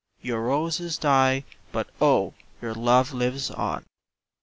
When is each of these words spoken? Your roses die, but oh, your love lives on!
Your 0.23 0.41
roses 0.41 0.97
die, 0.97 1.43
but 1.71 1.91
oh, 2.01 2.33
your 2.59 2.73
love 2.73 3.13
lives 3.13 3.51
on! 3.51 3.85